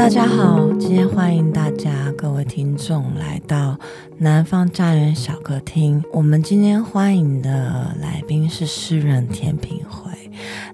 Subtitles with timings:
[0.00, 3.78] 大家好，今天欢迎大家各位听众来到
[4.16, 6.02] 南方家园小客厅。
[6.14, 10.10] 我们今天欢迎的来宾是诗人田平辉。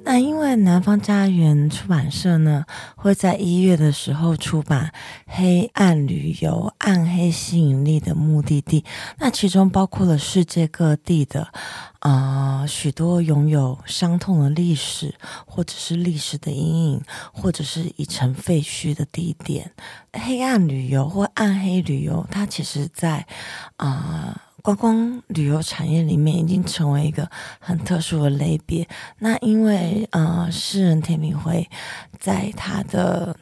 [0.04, 4.93] 那因为南方家园出版社呢，会在一月的时候出版
[5.27, 8.82] 《黑暗旅游：暗黑吸引力的目的地》，
[9.18, 11.48] 那其中包括了世界各地的
[12.09, 15.14] 啊、许多拥有伤痛的历史，
[15.45, 19.72] 或者是历史的阴影，或者是已成废墟的地点。
[20.13, 23.27] 黑暗旅游或暗黑旅游，它其实在
[23.79, 24.43] 啊。
[24.63, 27.30] 观光旅游产业里面已经成为一个
[27.61, 28.88] 很特殊的类别。
[29.21, 31.71] 那因为呃，诗人田明辉
[32.19, 33.36] 在他的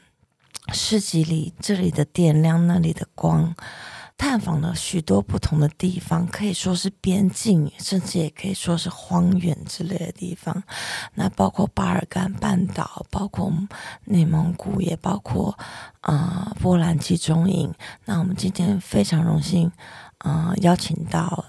[0.74, 3.54] 诗集里，这里的电量，那里的光，
[4.26, 10.62] 探访了许多不同的地方，可以说是边境，甚至也可以说是荒原之类的地方。
[11.12, 13.52] 那包括巴尔干半岛，包括
[14.06, 15.56] 内蒙古，也包括
[16.00, 17.70] 啊、呃、波兰集中营。
[18.06, 19.70] 那我们今天非常荣幸。
[20.18, 21.44] 啊、呃，邀请到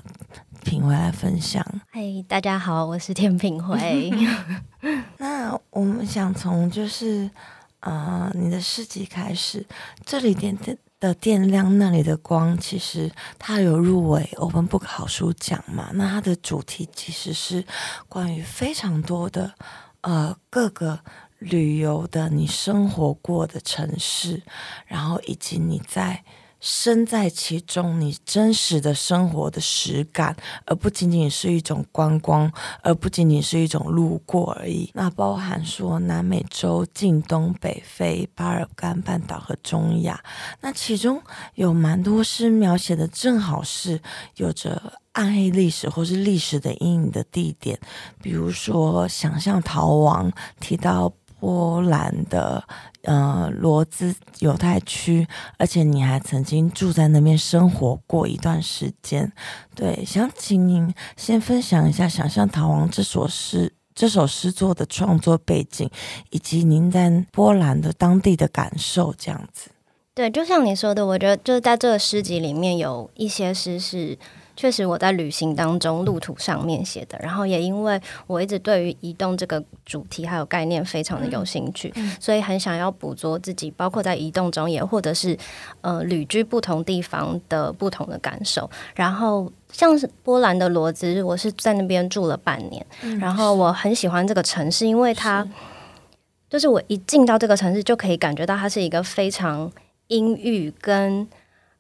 [0.66, 1.66] 品回来分享。
[1.90, 4.12] 嗨，大家好，我是田品辉。
[5.18, 7.32] 那我们想从就是
[7.80, 9.66] 啊、呃，你的诗集开始，
[10.06, 10.54] 这里点
[11.00, 15.90] 的电量，那里的光，其实它有入围欧本 book 好书奖嘛？
[15.94, 17.66] 那它的主题其实是
[18.08, 19.54] 关于非常多的
[20.02, 21.00] 呃各个
[21.40, 24.44] 旅游的你生活过的城市，
[24.86, 26.24] 然后以及你在。
[26.68, 30.36] 身在其中，你真实的生活的实感，
[30.66, 34.90] 而不仅仅是一种观光，而不仅仅是一种路过而已。
[34.96, 40.20] 那包含说南美洲、近东、北非、巴尔干半岛和中亚，
[40.60, 41.22] 那其中
[41.54, 44.02] 有蛮多诗描写的，正好是
[44.38, 47.80] 有着暗黑历史或是历史的阴影的地点，
[48.24, 51.14] 比如说想象逃亡，提到。
[51.46, 52.64] 波兰的
[53.04, 55.28] 呃罗兹犹太区，
[55.60, 59.32] 而且你还曾经住在那边生活过一段时间。
[59.76, 65.88] 对，想请您先分享一下《想象逃亡》这首诗这首诗作的创作背景，
[66.32, 69.70] 以及您在波兰的当地的感受，这样子。
[70.16, 74.18] 对，就像你说的，我觉得就是在这个诗集里面有一些诗是。
[74.56, 85.38] 确实，我在旅行当中路途上面写的，然后也因为我一直对于移动这个主题还有概念非常的有兴趣，嗯、所以很想要捕捉自己，包括在移动中也或者是
[85.82, 88.70] 呃旅居不同地方的不同的感受。
[88.96, 95.50] 然后像是波兰的罗兹，我是在那边住了半年，嗯、然后我很喜欢这个城市，因为它是
[96.50, 99.70] 就是我一进到这个城市就可以感觉到它是一个非常
[100.08, 101.28] 阴郁跟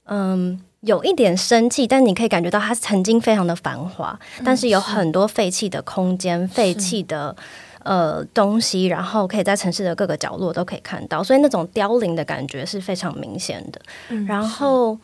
[0.03, 0.59] 嗯。
[0.85, 7.35] 有一点生气，但你可以感觉到它曾经非常的繁华，嗯、但是有很多废弃的空间、废弃的
[7.81, 13.81] 呃东西，然后可以在城市的各个角落都可以看到，所以那种凋零的感觉是非常明显的。
[14.09, 14.95] 嗯、然后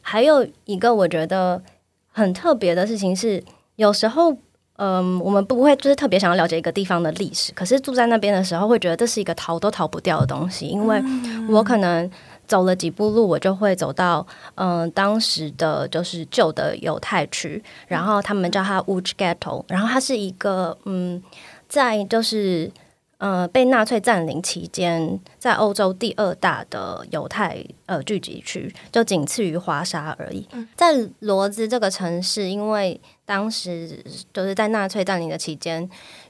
[0.00, 1.62] 还有一个我觉得
[2.10, 3.44] 很特别的事情是，
[3.76, 4.32] 有时候
[4.76, 11.02] 嗯、呃，我们不会就是特别想要了解一个地方的历史，可是住在那边的时候，会觉得这是一个逃都逃不掉的东西，因为
[11.50, 12.10] 我可能。
[12.48, 21.22] 走了几步路，我就会走到嗯、呃，当时的就是旧的犹太区，然后他们叫它 w o o c h Ghetto，然后它是一个嗯，
[21.68, 22.70] 在就是
[23.18, 30.48] 呃被纳粹占领期间，在欧洲第二大的犹太呃聚集区，就仅次于华沙而已。
[30.74, 35.88] 在罗兹这个城市，因为当时就是在纳粹占领的期间。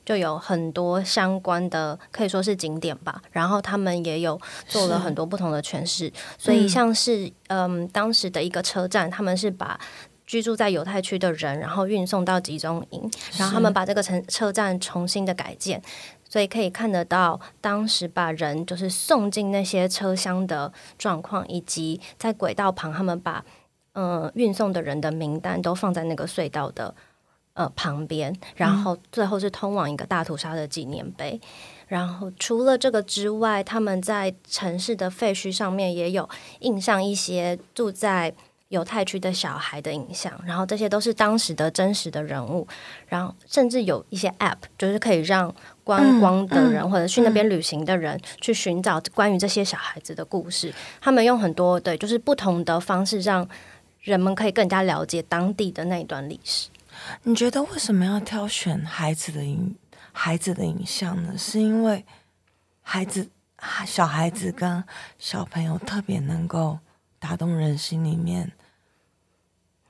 [0.09, 3.21] 就有很多相关的，可以说是景点吧。
[3.31, 9.79] 然后他们也有做了很多不同的诠释，所以像是嗯，当时的一个车站，他们是把
[10.27, 15.83] 居住在犹太区的人，然后运送到集中营，然后他们把这个城车站重新的改建，
[16.27, 23.45] 所以可以看得到当时把人就是送进那些车厢的状况，以及在轨道旁，他们把
[23.93, 26.95] 嗯运送的人的名单都放在那个隧道的。
[27.59, 31.33] 呃，旁边，然后最后是通往一个大屠杀的纪念碑。
[31.33, 31.49] 嗯、
[31.89, 36.29] 然后除了这个之外，他们在城市的废墟上面也有
[36.61, 38.33] 印上一些住在
[38.69, 40.33] 犹太区的小孩的影像。
[40.47, 42.65] 然后这些都是当时的真实的人物。
[43.09, 50.73] 然后甚至有一些 App，就是可以让观光的人、嗯嗯、或者去那边旅行的人去寻找关于这些小孩子的故事。
[51.01, 53.45] 他们用很多对，就是不同的方式，让
[54.03, 56.69] 人们可以更加了解当地的那一段历史。
[57.23, 59.77] 你觉得为什么要挑选孩子的影
[60.13, 61.37] 孩子的影像呢？
[61.37, 62.05] 是因为
[62.83, 63.31] 孩子
[63.87, 64.83] 小孩子跟
[65.19, 66.79] 小朋友特别能够
[67.19, 68.53] 打动人心里面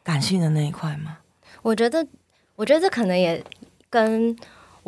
[0.03, 1.19] 感性的那一块吗？
[1.63, 2.07] 我觉得，
[2.57, 3.45] 我觉得这可能也
[3.91, 4.37] 跟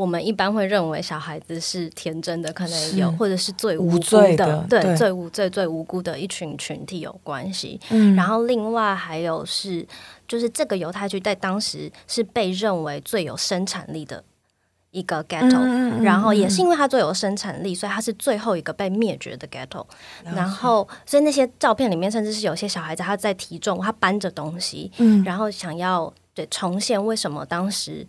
[0.01, 7.79] 我们一般会认为小孩子是天真的，可能有或者是最无辜的，无罪的对，对最无罪、最无辜的一群群体有关系。
[7.91, 9.87] 嗯，然后另外还有是，
[10.27, 14.25] 就是这个犹太区在当时是被认为最有生产力的
[14.91, 19.85] 一个 ghetto，然后也是因为它最有生产力，所以它是最后一个被灭绝的 ghetto。
[20.25, 28.07] 然后，所以那些照片里面，甚至是有些小孩子他在提重，他搬着东西，嗯，然后想要对重现为什么当时。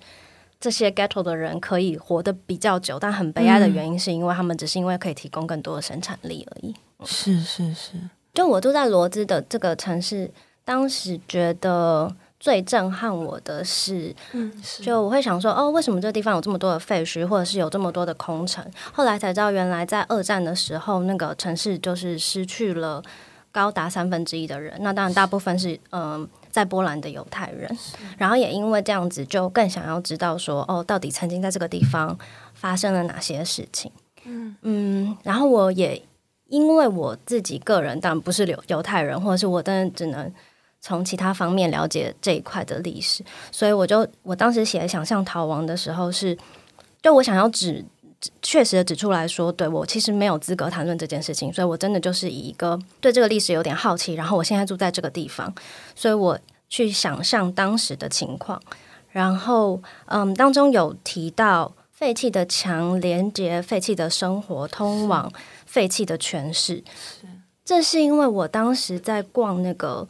[0.61, 6.75] 这些 ghetto 的人可以活得比较久，但很悲哀的原因是因为他们只是因为可以提供更多的生产力而已。
[7.03, 7.93] 是是是，
[8.31, 10.31] 就我住在罗兹的这个城市，
[10.63, 18.63] 当时觉得最震撼我的是，嗯，是就我会想说，哦，为什么这个地方有这么多的废墟，或者是有这么多的空城？
[18.93, 23.01] 后来才知道，原来在二战的时候，那个城市就是失去了
[23.51, 24.77] 高达三分之一的人。
[24.81, 26.29] 那当然，大部分是嗯。
[26.51, 27.75] 在波兰的犹太人，
[28.17, 32.15] 然后也因为这样子，就更想要知道说，哦，到底曾经在这个地方
[32.53, 33.91] 发生了哪些事情？
[34.25, 34.55] 嗯。
[34.61, 35.99] 嗯，然后我也
[36.49, 40.31] 因为我自己个人当然不是犹犹太人，或者是我真的只能
[40.81, 46.37] 从其他方面了解这一块的历史，所以我就我当时写《想象逃亡》的时候是，
[47.01, 47.83] 就我想要指
[48.41, 55.53] 确实的指出来说，对，我其实没有资格谈论这件事情，所以我真的就是以一个对这个历史有点好奇，然后我现在住在这个地方。
[55.95, 56.37] 所以我
[56.69, 58.61] 去想象当时的情况，
[59.09, 65.31] 然后嗯，当中有提到废弃的墙连接废弃的生活，通往
[65.65, 66.83] 废弃的诠释。
[66.95, 67.27] 是，
[67.65, 70.07] 这是因为我当时在逛那个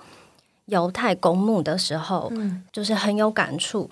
[0.66, 3.90] 犹太公墓的时候，嗯，就是很有感触。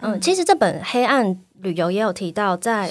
[0.00, 2.90] 嗯，嗯，其实这本黑暗旅游也有提到，在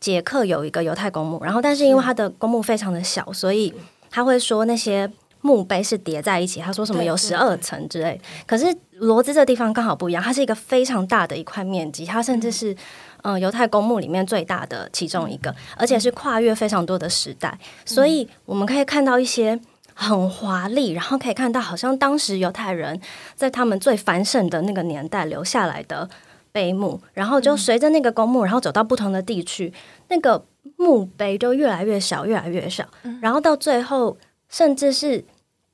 [0.00, 3.72] 捷克有一个犹太公墓，然后但是因为它的公墓非常的小，所以
[4.10, 5.10] 他会说那些。
[5.42, 8.20] 墓碑是叠在一起，他说什么有十二层之类。
[8.48, 8.64] 可是
[8.94, 12.74] 罗兹这地方刚好不一样，它是一个非常大的一块面积，它甚至是
[13.22, 17.56] 嗯犹太公墓里面最大的其中一个，而且是跨越非常多的时代。
[17.84, 19.60] 所以我们可以看到一些
[19.94, 23.00] 很华丽，然后可以看到好像当时犹太人
[23.36, 26.10] 在他们最繁盛的那个年代留下来的
[26.56, 29.70] 碑墓，然后就随着那个公墓，然后走到不同的地区，
[30.08, 30.42] 那个
[30.76, 32.88] 墓碑就越来越小，越来越小，
[33.20, 34.16] 然后到最后
[34.48, 35.24] 甚至是。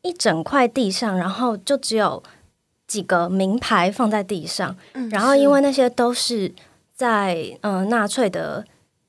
[0.04, 2.20] 一整块地上，然后就只有
[2.88, 6.52] 几个名牌放在地上，嗯、然后因为那些都是
[6.92, 8.64] 在嗯、呃、纳粹的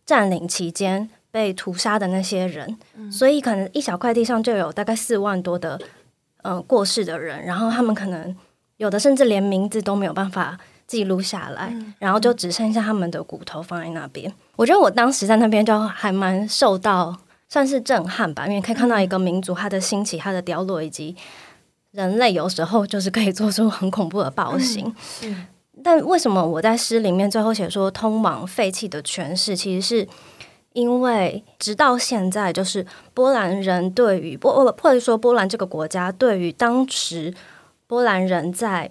[0.06, 5.82] 占领期间被屠杀的那些人，嗯、所以可能一小块地上就有大概四万多的
[6.44, 8.36] 嗯、呃、过世的人，然后他们可能
[8.78, 14.34] 有的甚至连名字都没有办法记录下来，嗯、然后就只剩下他们的骨头放在那边。
[14.56, 17.18] 我觉得我当时在那边就还蛮受到。
[17.50, 21.16] 算是震撼吧，因为可以看到一个民族它的兴起、它的凋落，以及
[21.92, 24.92] 人类有时候就是可以做出很恐怖的暴行。
[25.22, 25.46] 嗯、
[25.84, 30.08] 但为什么我在诗里面最后写说通往废弃的诠释，其实是
[30.72, 32.84] 因为直到现在，就是
[33.14, 37.32] 波兰人对于波或者说波兰这个国家对于当时
[37.86, 38.90] 波兰人在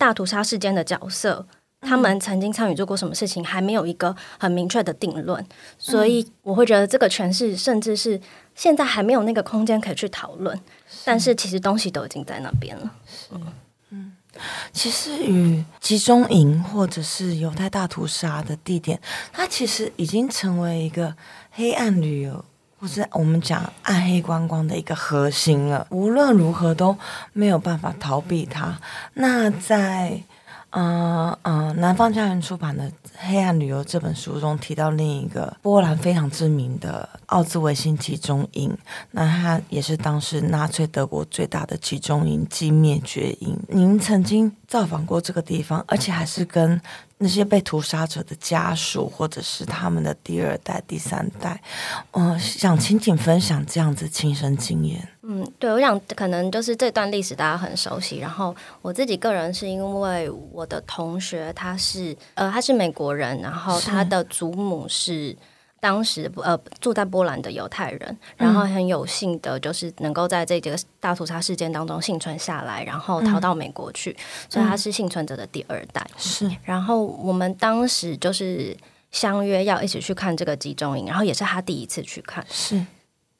[0.00, 1.46] 大屠杀事件的角色。
[1.82, 5.42] 他们曾经参与做过什么事情，还没有一个很明确的定论，
[5.78, 8.20] 所以我会觉得这个诠释甚至是
[8.54, 10.60] 现在还没有那个空间可以去讨论。
[11.06, 12.94] 但是其实东西都已经在那边了。
[13.32, 13.52] 嗯
[13.92, 14.12] 嗯，
[14.74, 19.00] 其实与集中营或者是犹太大屠杀的地点，
[19.32, 21.16] 它其实已经成为一个
[21.50, 22.44] 黑暗旅游
[22.80, 25.86] 或是我们讲暗黑观光的一个核心了。
[25.90, 26.96] 无论如何都
[27.34, 28.78] 没有办法逃避它。
[29.14, 30.22] 那在
[30.72, 38.72] 嗯嗯，南方家园出版的《黑暗旅游》这本书中提到另一个波兰非常知名的奥兹维辛集中营，
[39.10, 43.58] 那它也是当时纳粹德国最大的集中营暨灭绝营。
[43.66, 46.80] 您曾经造访过这个地方，而且还是跟
[47.22, 51.60] 那些被屠杀者的家属，或者是他们的第二代、第三代，
[52.12, 55.06] 嗯，想请请分享这样子亲身经验。
[55.22, 58.18] 嗯，对，我想可能就是这段历史大家很熟悉。
[58.18, 65.36] 然后我自己个人是因为我的同学他是呃他是美国人，然后他的祖母是
[65.80, 74.16] 当时呃住在波兰的犹太人，然后很有幸的就是能够在这个大屠杀事件当中幸存下来，然后逃到美国去，嗯、
[74.48, 76.06] 所以他是幸存者的第二代。
[76.16, 78.76] 是，然后我们当时就是
[79.10, 82.44] 相约要一起去看这个集中营，然后也是他第一次去看。
[82.48, 82.84] 是。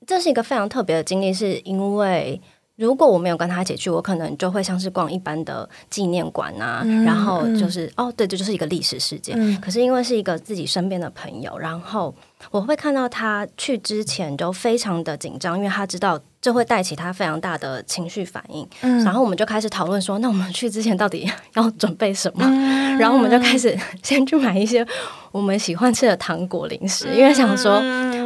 [0.06, 2.40] 这是一个非常特别的经历，是因为
[2.80, 9.36] 如果我没有跟他一起去，我可能就会像是逛一般的纪念馆啊，嗯、然后就是、嗯、哦，对，这就是一个历史事件。
[9.38, 12.14] 嗯、可是因为是一个自己身边的朋友，然后
[12.50, 18.66] 我会看到他去之前就非常的紧张，因为他知道这会带起他非常大的情绪反应。
[18.80, 22.46] 嗯、然后我们就开始讨论说，那我们去之前到底要准备什么？
[22.46, 24.86] 嗯、然后我们就开始先去买一些
[25.32, 27.82] 我们喜欢吃的糖果零食，嗯、因为想说。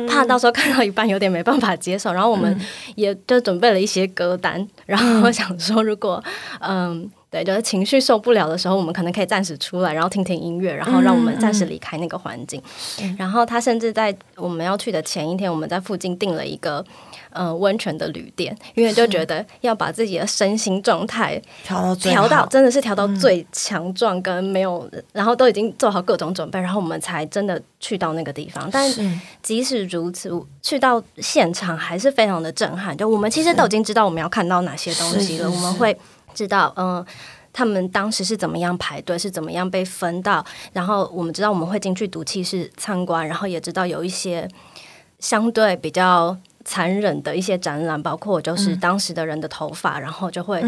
[0.06, 2.58] 怕到时候看到一半有点没办法接受，然后我们
[2.94, 6.22] 也就准备了一些歌单，嗯、然后我想说，如果
[6.60, 12.62] 嗯，对，就是情绪受不了的时候，我们可能可以暂时出来，然后听听音乐，然后让我们暂时离开那个环境。
[13.02, 16.84] 嗯、然后他甚至在我们要去的前一天，我们在附近订了一个。
[17.36, 28.70] 嗯，温泉的旅店，因为就觉得要把自己的身心状态调到调到真的是调到最强壮，跟没有，嗯、然后都已经做好各种准备，然后我们才真的去到那个地方。
[28.70, 28.88] 但
[29.42, 30.30] 即使如此，
[30.62, 32.96] 去到现场还是非常的震撼。
[32.96, 35.98] 就我们其实都已经知道我们要看到哪些东西了，我们会
[36.34, 37.04] 知道，嗯，
[37.52, 44.48] 他们当时是怎么样排队，是怎么样被分到，然后我们知道我们会进去毒气室参观，然后也知道有一些
[45.18, 46.36] 相对比较。
[46.66, 50.64] 残忍的一些展览，包括就是当时的人的头发，嗯、然后就会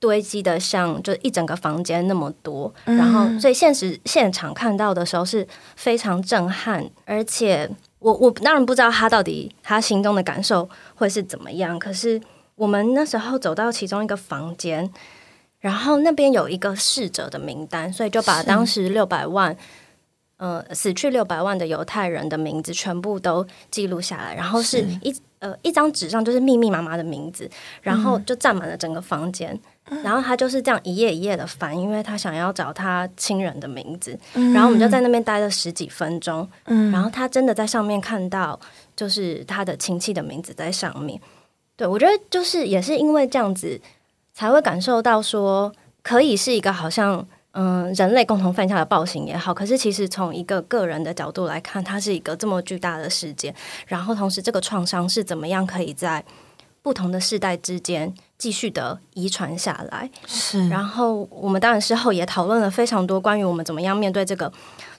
[0.00, 5.46] 堆积的像就一整个房间那么多，嗯、然后所以现实现场看到的时候是
[5.76, 12.18] 非常震撼，而且我我当然不知道他到底他心中的感受会是怎么样，可是
[12.56, 14.90] 我们那时候走到其中一个房间，
[15.60, 19.56] 然后那边有一个逝者的名单，所以就把当时六百万。
[20.38, 27.48] 呃，死去六百万的犹太人的名字全部都记录下来，然后是一是呃一张纸上就是密密麻麻的名字，
[27.80, 29.56] 然后就占满了整个房间。
[29.84, 34.18] 嗯、然后他就是这样一页一页的翻，因为他想要找他亲人的名字。
[34.34, 36.48] 嗯、然后我们就在那边待了十几分钟。
[36.64, 38.58] 嗯、然后他真的在上面看到，
[38.96, 41.20] 就是他的亲戚的名字在上面。
[41.82, 43.80] 对，我觉得就是也是因为这样子，
[44.32, 47.26] 才会感受到说，可以是一个好像。
[47.54, 53.54] 嗯，人类共同犯下的暴行也好，可是其实从一个个人的角度来看，它是一个这么巨大的事件。
[53.86, 56.24] 然后同时，这个创伤是怎么样可以在
[56.80, 60.10] 不同的世代之间继续的遗传下来？
[60.26, 60.66] 是。
[60.70, 64.50] 然后我们当然事后也讨论了非常多关于我们怎么样面对这个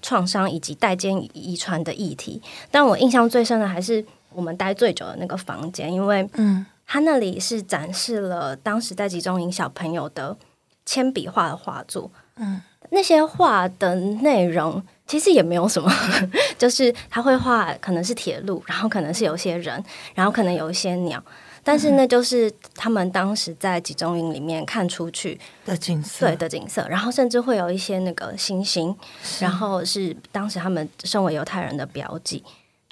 [0.03, 2.39] 创伤以及代间遗传的议题。
[2.69, 6.63] 但我印象最深的还是我们待最久的那个房间，因为嗯，
[6.93, 10.37] 他那里是展示了当时在集中营小朋友的
[10.85, 12.11] 铅笔画的画作。
[12.35, 15.91] 嗯，那些画的内容其实也没有什么，
[16.55, 19.83] 就是他会画，可能是铁路，然后可能是有些人，
[20.13, 21.19] 然后可能有一些鸟，
[21.63, 28.95] 但是那就是他们当时在集中营里面看出去的景色，对的景色，然后甚至会有一些那个星星，
[29.39, 32.43] 然后是当时他们身为犹太人的标记。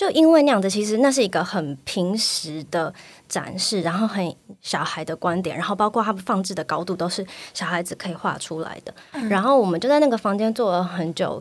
[0.01, 2.91] 就因为那样子，其实那是一个很平时的
[3.29, 8.91] 展示，然后很小孩的观点，然后包括他们放置的高度都是小孩子可以画出来的。
[9.11, 11.39] 嗯、然后我们就在那个房间坐了很久，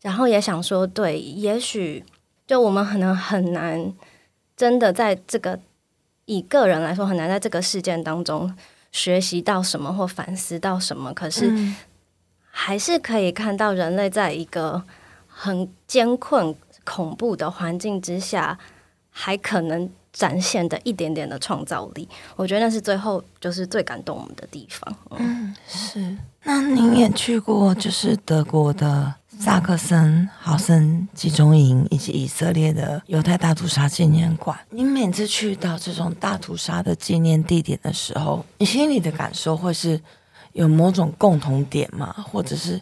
[0.00, 2.02] 然后也想说，对，也许
[2.46, 3.92] 就我们可能很难
[4.56, 5.60] 真的在这个
[6.24, 8.50] 以个人来说，很难在这个事件当中
[8.92, 11.52] 学习到什么或反思到什么，可是
[12.50, 14.82] 还是可以看到人类在一个
[15.26, 16.54] 很艰困。
[16.88, 18.58] 恐怖的环境之下，
[19.10, 24.96] 还可能展现的一点点的创造力，我觉得那是最后就是最感动我们的地方。
[25.10, 26.16] 嗯，是。
[26.44, 34.58] 那您也去过，就是德国的萨克森豪森集中营，以及以色列的犹太大屠杀纪念馆。
[34.70, 40.00] 您每次去到这种大屠杀的纪念地点的时候，你心里的感受会是
[40.52, 42.14] 有某种共同点吗？
[42.32, 42.80] 或者是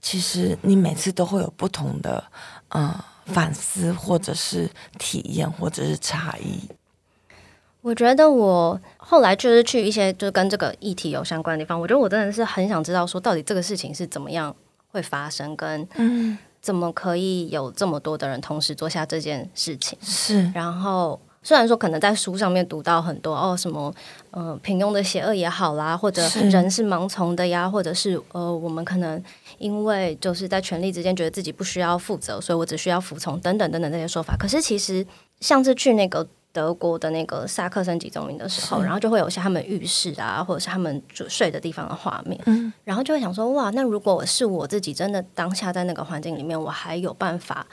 [0.00, 2.22] 其实你每次都会有不同的
[2.68, 2.94] 嗯？
[3.32, 4.68] 反思，或者是
[4.98, 6.60] 体验，或者是差异。
[7.80, 11.80] 我觉得我后来就是去一些就是跟这个议题有相关的地方。
[11.80, 14.54] 我觉得我真的是很想知道，说到底这个事情是怎么样
[14.92, 19.98] 会发生，跟嗯，怎么可以有这么多的人同时做下这件事情？
[20.02, 21.18] 是，然后。
[21.42, 23.92] 虽然说可能在书上面读到很多哦，什么
[24.30, 29.22] 呃平庸的邪恶也好啦，或者人是盲从的呀，或者是呃我们可能
[29.58, 34.36] 因为就是在权力之间觉得自己不需要负责，所以我只需要服从等等等等这些说法。
[34.36, 35.06] 可是其实
[35.40, 47.66] 像是去那个德国的那个萨克森集中营的时候，然后就会有一些他们浴室啊，或者是他们睡的地方的画面，嗯，然后就会想说哇，那如果是我自己真的当下在那个环境里面，我还有办法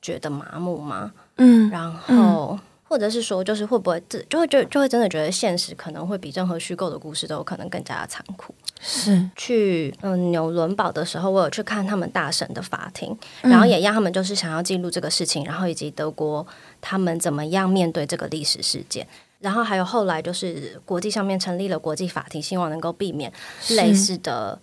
[0.00, 1.12] 觉得麻木吗？
[1.38, 2.52] 嗯，然后。
[2.52, 2.58] 嗯
[2.90, 8.52] 或者是说，就是会不会就会就就会真的觉得现实可能会比任何虚构的故事都有可能更加的残酷。
[8.80, 16.44] 是去嗯纽伦堡的时候，我有去看他们大审的法庭，然后也让他们就是想要记录这个事情，然后以及德国
[16.80, 19.06] 他们怎么样面对这个历史事件。
[19.38, 23.32] 然后还有后来就是国际上面成立了国际法庭，希望能够避免
[23.68, 24.58] 类似的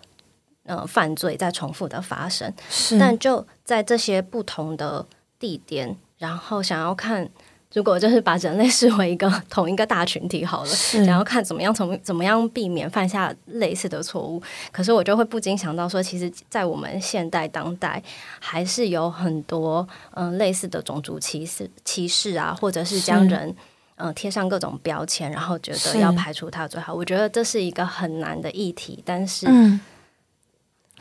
[0.65, 2.53] 呃犯罪再重复的发生。
[2.99, 5.05] 但就在这些不同的
[5.39, 7.29] 地点，然后想要看。
[7.77, 10.71] 如果就是把人类视为一个同一个大群体好了，
[11.05, 14.41] 然后看怎么样从怎么样避免犯下类似的错误。
[14.71, 18.01] 可是我就会不禁想到说，其实，在我们现代当代，
[18.39, 23.55] 还是有很多嗯、呃、类似的种族歧视歧视啊，或者是将人
[23.97, 26.91] 嗯贴、呃、上各种标签，然后觉得要排除他最好。
[26.91, 29.45] 我觉得这是一个很难的议题，但是。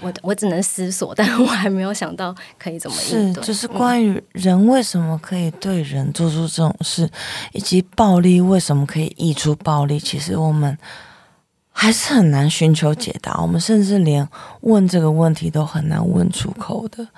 [0.02, 3.42] 嗯我我只能思索， 但我还没有想到可以怎么应对。
[3.42, 7.10] 是，就是关于人为什么可以对人做出这种事，嗯、
[7.52, 10.76] 以及暴力为什么可以溢出暴力，其实我们
[11.72, 13.40] 还是很难寻求解答。
[13.40, 14.28] 我们甚至连
[14.60, 17.08] 问这个问题都很难问出口的。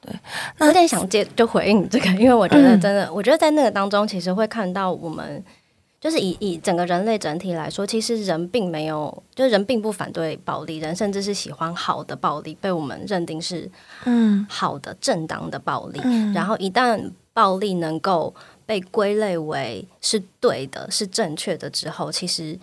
[0.00, 0.14] 对，
[0.58, 5.44] 那有点想接就回应这个，因为我觉得真的，嗯、我觉得在那个当中，其实会看到我们。
[6.02, 13.70] 就是以以整个人类整体来说，其实人并没有，就是人并不反对暴力，人甚至是喜欢好的暴力，被我们认定是
[14.04, 16.00] 嗯好的正当的暴力。
[16.02, 18.34] 嗯、然后一旦暴力能够
[18.66, 22.58] 被归类为是对的、是正确的之后，其实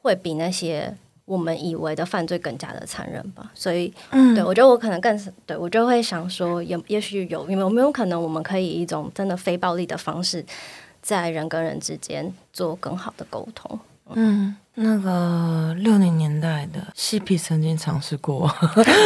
[0.00, 0.96] 会比那些
[1.26, 3.52] 我们以为的犯罪更加的残忍吧。
[3.54, 10.42] 所以，嗯，对我觉得我可能更对我就会想说，也也许有有没有可能，我们可以以一种真的非暴力的方式。
[11.02, 13.78] 在人跟人之间做更好的沟通。
[14.12, 18.52] 嗯，那个六零年代的嬉皮曾经尝试过，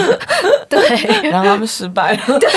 [0.66, 0.80] 对，
[1.28, 2.22] 然后他们失败了。
[2.40, 2.48] 对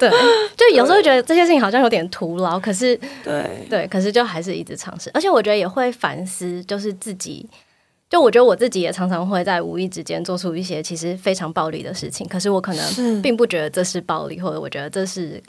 [0.00, 0.10] 对，
[0.56, 5.10] 就有时候觉得这些事情好像有点徒劳，可是对对，可是就还是一直尝试。
[5.12, 7.46] 而且我觉得也会反思，就是自己，
[8.08, 15.42] 就我觉得我自己也常常会在无意之间做出一些其实非常暴力的事情，可是我可能并不觉得这是暴力，或者我觉得这是。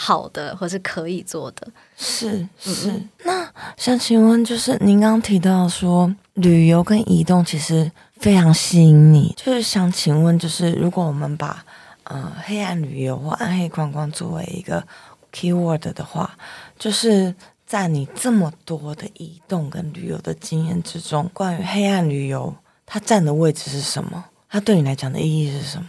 [0.00, 2.92] 好的，或是可以做的，是是。
[2.92, 11.64] 嗯、那想请问，就是您刚刚提到说旅游跟移动其实非常吸引你，就是想请问，就是如果我们把
[12.04, 14.86] 呃黑暗旅游或暗黑观光作为一个
[15.32, 16.30] keyword 的话，
[16.78, 17.34] 就是
[17.66, 22.54] 在你这么多的移动跟旅游的经验之中，关于黑暗旅游
[22.86, 24.26] 它占的位置是什么？
[24.48, 25.88] 它对你来讲的意义是什么？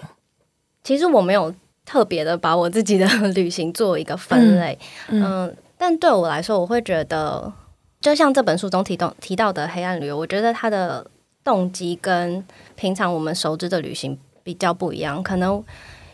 [0.83, 1.53] 其实我没有。
[1.89, 4.77] 特别的把我自己的旅行做一个分类，
[5.07, 7.51] 嗯，嗯，但对我来说，我会觉得，
[7.99, 11.03] 就像这本书中提到提到的黑暗旅游，我觉得它的
[11.43, 15.23] 动机跟平常我们熟知的旅行比较不一样。
[15.23, 15.63] 可能，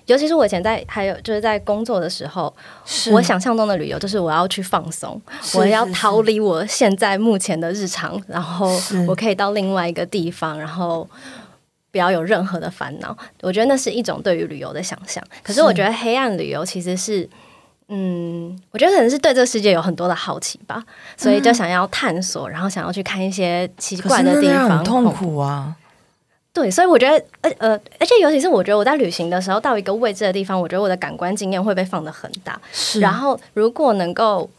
[0.06, 2.56] 尤其是我以前在还有就是在工作的时候，
[3.12, 5.22] 我想象中的旅游就是我要去放松，
[5.56, 8.72] 我要逃离我现在目前的日常，然后
[9.10, 11.06] 我可以到另外一个地方，然后。
[11.96, 15.24] 不要有任何的烦恼，我觉得那是一种对于旅游的想象。
[15.42, 17.26] 可是我觉得黑暗旅游其实是，
[17.88, 20.84] 嗯，我觉得可能是对这个世界有很多的好奇吧，
[21.16, 25.74] 所以就想要探索，然后想要去看一些奇怪的地方，很痛苦啊。
[26.52, 32.60] 对，所以我觉得，呃呃，而且尤其是我觉得我在旅行的时候，到一个未知的地方，我觉得我的感官经验会被放得很大。
[32.74, 34.50] 是，然后如果能够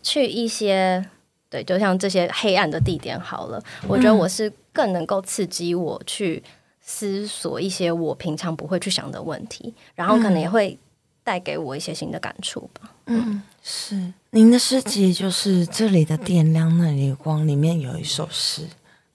[0.00, 1.04] 去一些，
[1.50, 6.40] 对，就像这些黑暗的地点好了，我觉得我是更能够刺激我去。
[6.86, 10.78] 思索一些我平常不会去想的问题，然后可能也会
[11.24, 12.90] 带给我一些新的感触吧。
[13.06, 18.68] 嗯，是您的诗集就是这里的电量，那里的光，里面有一首诗，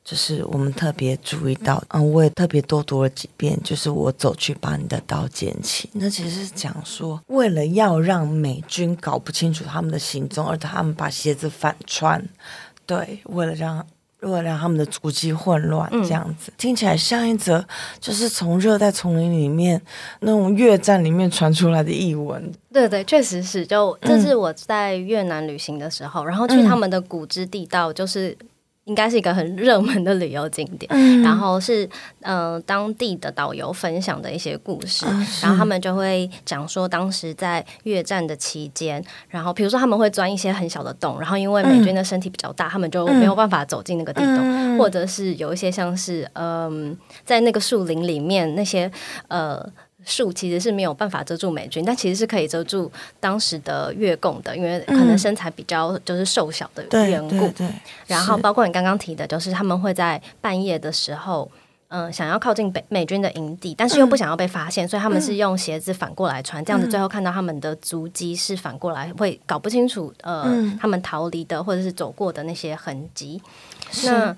[0.03, 5.87] 就是我们特别注意到，嗯，我也特别多读了几遍，就是我走去把你的刀捡起。
[5.93, 12.27] 那其实是讲说，为了要让美军搞不清楚他们的行踪，而他们把鞋子反穿，
[12.87, 13.85] 对，为了让。
[14.21, 17.65] 为了让他们的足迹混乱，这样子、嗯、听起来像一则
[17.99, 19.81] 就是从热带丛林里面
[20.19, 22.51] 那种越战里面传出来的译文。
[22.73, 23.65] 对对，确实是。
[23.65, 28.37] 就这是我在越南旅行的时候，嗯、然后去他们的古之地道，就是。
[28.89, 31.87] 应该是一个很热门的旅游景点，嗯、然后是
[32.21, 48.91] 呃当地的导游分享的一些故事，啊、然后他们就会讲说当时在越战的期间，然后比如说他们会钻一些很小的洞，然后因为美军的身体比较大，嗯、他们就没有办法走进那个地洞，嗯、或者是有一些像是嗯、呃、在那个树林里面那些
[49.27, 49.63] 呃。
[50.05, 57.35] 树其实是没有办法遮住美军，但其实是可以遮住当时的越共的，因为可能身材比较就是瘦小的缘故。
[57.35, 57.73] 嗯、对，对，对，
[58.07, 61.51] 然后包括你刚刚提的，就是他们会在半夜的时候，
[61.89, 73.41] 嗯、呃，想要靠近北美军的营地，但是又不想要被发现，嗯、所以他们是用鞋子反过来穿，嗯、这样子最后看到他们的足迹是反过来，会搞不清楚呃、嗯、他们逃离的或者是走过的那些痕迹。
[74.05, 74.35] 那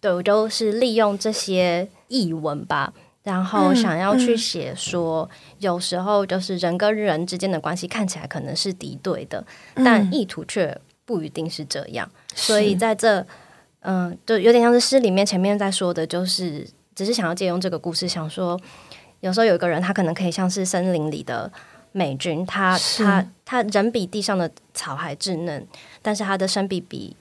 [0.00, 2.92] 对，我就是利用这些译文吧。
[3.22, 5.28] 然后想要去写说，
[5.58, 12.10] 有时候就是人跟人之间的关系看起来可能是敌对的，但意图却不一定是这样。
[12.34, 13.20] 所以在这，
[13.80, 18.58] 嗯、呃，就有点像是诗里面前面在说的，就是只是想要借用这个故事，想说
[19.20, 21.52] 有时候有一个人，他可能可以像是森林里的
[21.92, 25.66] 美军，他他他人比地上的草还稚嫩，
[26.00, 27.14] 但是他的身比比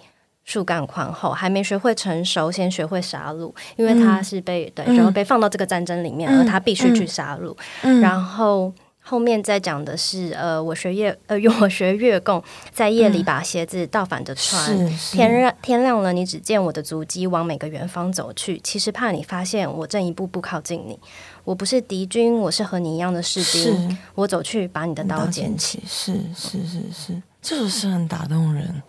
[0.49, 8.73] 树干宽厚，还没学会成熟，先学会杀戮，因为他是被、嗯、对，然后被放到这个战争里面，嗯、而他必须去杀戮，嗯、然后。
[9.01, 14.63] 后面再讲的是，呃，我学月，呃，用我学月供，在夜里把鞋子倒反着穿。
[14.77, 18.59] 嗯、天亮天亮了，你只见我的足迹往每个远方走去。
[18.63, 20.99] 其实怕你发现我正一步步靠近你。
[21.43, 23.97] 我不是敌军，我是和你一样的士兵。
[24.13, 25.81] 我走去把你的刀捡起。
[25.87, 28.83] 是是是是，这首诗很打动人。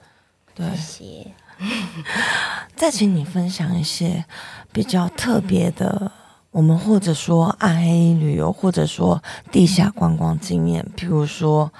[0.54, 1.26] 对，谢谢
[2.74, 4.24] 再请你分享一些
[4.72, 6.12] 比较特别的。
[6.52, 11.72] 我们或者说暗黑旅游，或者说地下观光经验，譬如说，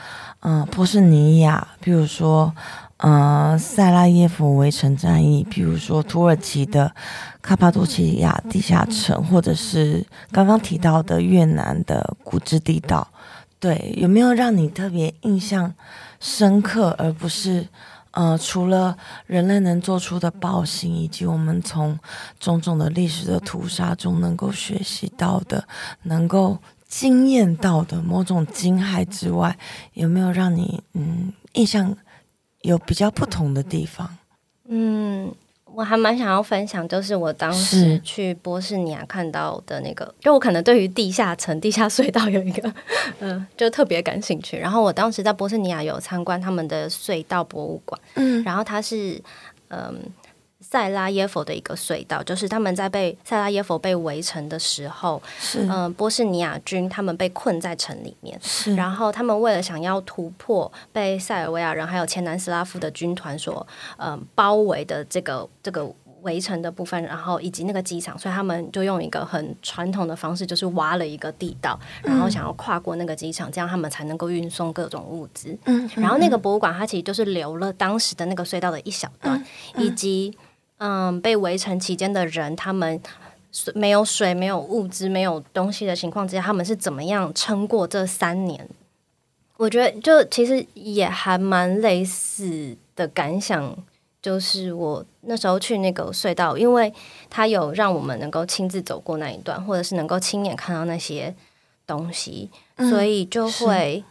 [0.42, 2.54] 嗯、呃，波士尼亚，譬如说，
[2.98, 6.94] 嗯、呃，塞拉耶夫围城战役，譬如说土耳其的
[7.42, 13.08] 卡帕多奇亚地下城，或者是刚刚提到的越南的古芝地道，
[13.58, 15.74] 对，有没有让你特别印象
[16.20, 17.66] 深刻，而不是？
[18.12, 18.96] 呃，除了
[19.26, 21.98] 人类能做出的暴行，以及我们从
[22.38, 25.66] 种种的历史的屠杀中能够学习到的、
[26.02, 29.56] 能够惊艳到的某种惊骇之外，
[29.94, 31.96] 有没有让你嗯印象
[32.62, 34.18] 有比较不同的地方？
[34.68, 35.32] 嗯。
[35.74, 42.68] 我还蛮想要分享，就是我当时去波士尼亚看到的那个，是就我可能对于地下层、地下隧道有一个，
[43.20, 44.56] 嗯、呃，就特别感兴趣。
[44.58, 49.20] 然后我当时在波士尼亚有参观他们的隧道博物馆，嗯，然后它是
[49.68, 49.94] 嗯
[50.70, 55.20] 塞拉耶夫的一个隧道，就是他们在被塞拉耶夫被围城的时候，
[55.56, 65.48] 嗯、呃、波士尼亚军他们被困在城里面，是然后他们为了想要突破被塞尔维亚人还有前南斯拉夫的军团所嗯、呃、包围的这个。
[65.62, 75.56] 这个围城的部分，然后以及那个机场，所以他们就用一个很传统的方式，就是挖了一个地道，然后想要跨过那个机场，这样他们才能够运送各种物资。
[75.64, 79.42] 嗯，然后那个博物馆它其实就是留了当时的那个隧道的一小段，
[79.76, 80.36] 以及
[80.80, 83.00] 嗯被围城期间的人，他们
[83.74, 88.68] 没有水、没有物资、没有东西的情况之下，他们是怎么样撑过这三年？
[89.56, 93.76] 我觉得就其实也还蛮类似的感想。
[94.22, 96.92] 就是我那时候去那个隧道，因为
[97.30, 101.34] 它有让我们能够亲自走过那一段，或者是能够亲眼看到那些
[101.86, 104.04] 东西，嗯、所以就会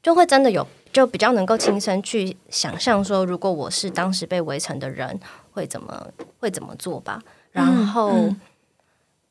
[0.00, 5.18] 就会真的有，就比较能够亲身去想象说，如果我是当时被围城的人，
[5.52, 6.06] 会怎么
[6.38, 7.20] 会怎么做吧。
[7.52, 8.40] 然后、嗯嗯、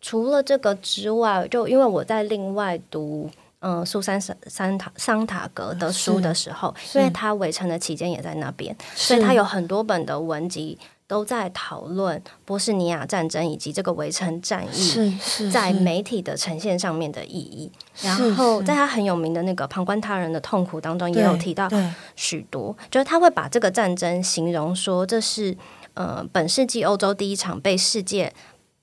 [0.02, 3.30] 除了这个之外，就因为我在另外读。
[3.62, 15.20] 嗯，苏珊桑塔桑塔格的书的时候，因为他围城的期间也在那边，所以他有很多本的文集都在讨论波士尼亚战争以及这个围城战役
[15.52, 17.72] 在媒体的呈现上面的意义。
[18.04, 21.68] 然后，在他很有名的那个《旁观他人的痛苦》当中，也有提到
[22.16, 25.58] 许多，就是他会把这个战争形容说，这是
[25.96, 28.32] 呃本世纪欧洲第一场被世界。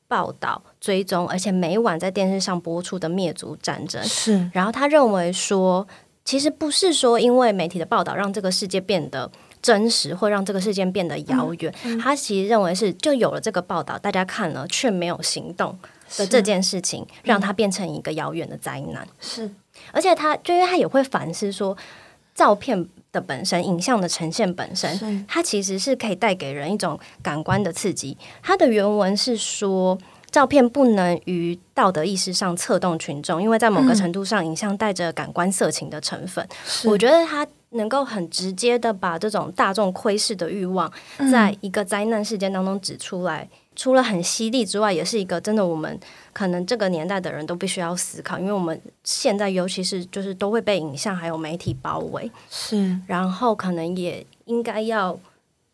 [0.09, 4.01] 报道、追踪，而且每晚在电视上播出的灭族战争。
[4.05, 5.85] 是，然后他认为说，
[6.25, 9.29] 其实不是说因为媒体的报道让这个世界变得
[9.67, 11.75] 真实，或让这个事件变得遥远。
[11.83, 15.77] 嗯嗯、他其实认为是，就有了这个报道，大家看了却没有行动
[16.17, 19.05] 的这件事情，让它变成一个遥远的灾难。
[19.21, 19.51] 是，
[19.91, 21.77] 而且他就因为他也会反思说，
[22.33, 28.17] 照片的本身，影像的呈现本身，它其实是可以带给人一种感官的刺激。
[28.41, 29.99] 它的原文是说，
[30.31, 36.47] 照片不能于道德意识上策动群众，因为在某个程度上，影像带着感官色情的成分。
[36.65, 40.91] 是我觉得它能够很直接的把这种大众窥视的欲望，
[41.31, 43.49] 在一个灾难事件当中指出来。
[43.79, 46.01] 除了很犀利之外，也是一个真的，我们
[46.33, 55.15] 可能这个年代的人都必须要思考，因为我们现在尤其是就是都会被影像还有媒体包围，是，然后可能也应该要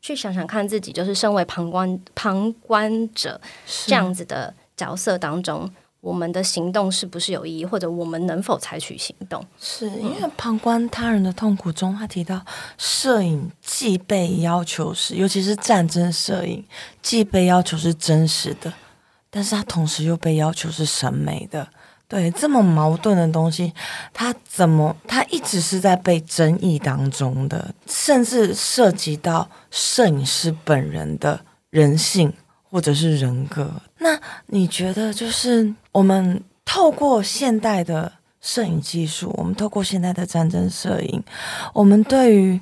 [0.02, 3.40] 去想想看自己，就是身为旁观旁观者
[3.86, 5.70] 这样子的角色当中。
[6.00, 9.40] 我们的行动是不是有意义，或者我们能否采取行动？
[9.60, 12.44] 是因为旁观他人的痛苦中，他提到
[12.76, 16.64] 摄影既被要求是，尤其是战争摄影，
[17.00, 18.72] 既被要求是真实的，
[19.30, 21.68] 但是他同时又被要求是审美的。
[22.12, 23.72] 对，这么矛盾的东西，
[24.12, 32.30] 它怎么它一直是在被争议当中的，甚至涉及到摄影师本人的人性。
[32.70, 41.22] 或者是人格，那你觉得就是我们透过现代的摄影技术，我们透过现代的战争摄影，
[41.74, 42.58] 我们对于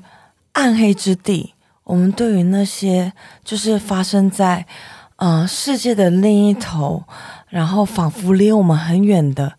[0.54, 3.12] 暗黑之地，我们对于那些
[3.44, 4.66] 就是发生在
[5.14, 7.04] 呃世界的另一头，
[7.50, 9.52] 然后仿佛离我们很远的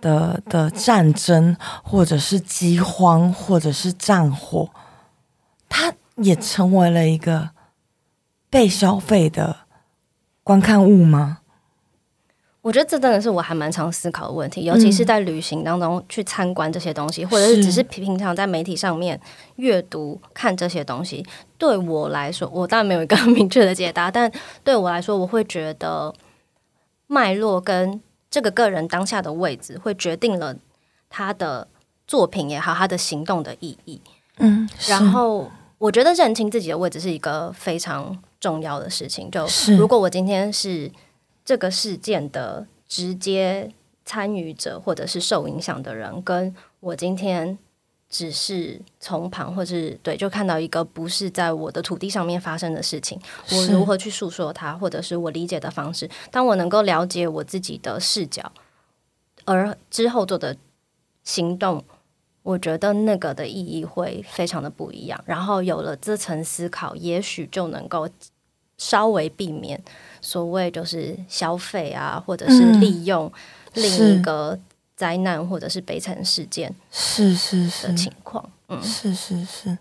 [0.00, 4.68] 的的战争，或者是饥荒，或者是战火，
[5.68, 7.50] 它也成为了一个
[8.50, 9.56] 被消费的
[10.42, 11.38] 观看物吗？
[12.62, 19.20] 我觉得这真的是我还蛮常思考的问题，尤其是在旅行当中去参观这些东西，嗯、或者是只是平常在媒体上面
[19.54, 21.24] 阅读看这些东西。
[21.58, 24.28] 对我来说，我当然没有一个很明确的解答，但
[24.64, 26.12] 对我来说，我会觉得
[27.06, 30.56] 脉络跟这个个人当下的位置，会决定了
[31.08, 31.68] 他的
[32.06, 34.00] 作品也好，他的行动的意义。
[34.38, 39.30] 嗯，然后我觉得认清自己的位置是一个非常重要的事情。
[39.30, 40.90] 就如果我今天是。
[41.48, 43.70] 这个事件的直接
[44.04, 47.56] 参与者或者是受影响的人，跟我今天
[48.08, 53.20] 只是从旁，或是对，就看到一个不是在我的土地上面发生的事情，
[53.52, 56.08] 我如何去诉说它，或者是我理解的方式。
[56.30, 58.50] 当我能够了解我自己的视角，
[59.44, 60.56] 而之后做的
[61.24, 61.84] 行动，
[62.42, 65.20] 我觉得那个的意义会非常的不一样。
[65.26, 68.08] 然后有了这层思考，也许就能够
[68.78, 69.82] 稍微避免。
[70.20, 73.30] 所谓就是消费啊，或者是利用
[73.74, 74.58] 另一个
[74.96, 79.76] 灾难或者是悲惨事件，是是是的情况，嗯，是是是。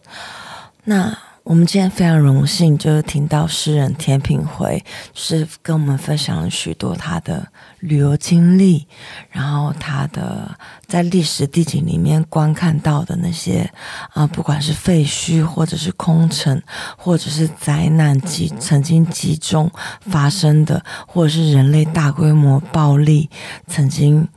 [0.84, 7.48] 那我们今天非常荣幸，就是听到诗人田品回，就是跟我们分享了许多他的
[7.80, 8.88] 旅游经历，
[9.30, 10.54] 然后他的
[10.88, 13.62] 在历史地景里面观看到的那些
[14.10, 16.62] 啊、呃，不管是废墟，或者是空城，
[16.98, 23.30] 或者是灾难集曾经集中发生的，或者是人类大规模暴力
[23.68, 24.28] 曾经。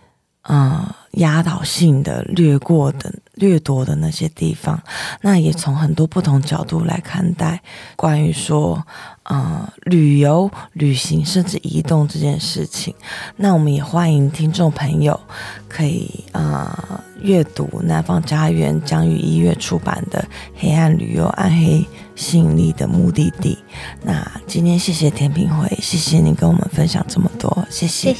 [0.51, 0.83] 嗯，
[1.13, 4.83] 压倒性的掠过的掠夺的那些地方，
[5.21, 7.61] 那也从很多不同角度来看待
[7.97, 8.83] 关于说，
[9.31, 12.95] 嗯，旅游、旅行甚至移动这件事情。
[13.37, 15.21] 那我们也欢迎听众朋友
[15.69, 20.19] 可以啊阅读南方家园将于一月出版的
[20.57, 23.59] 《黑暗旅游：暗黑吸引力的目的地》。
[24.03, 28.17] 那今天谢谢田品辉，谢谢你跟我们分享这么多，谢谢。